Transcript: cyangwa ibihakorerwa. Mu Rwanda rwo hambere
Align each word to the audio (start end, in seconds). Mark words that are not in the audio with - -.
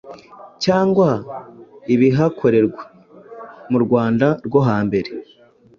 cyangwa 0.63 1.09
ibihakorerwa. 1.93 2.81
Mu 3.71 3.77
Rwanda 3.85 4.27
rwo 4.47 4.59
hambere 4.69 5.09